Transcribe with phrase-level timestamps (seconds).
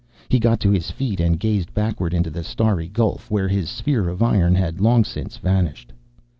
[0.29, 4.09] He got to his feet, and gazed backward into the starry gulf, where his sphere
[4.09, 5.93] of iron had long since vanished.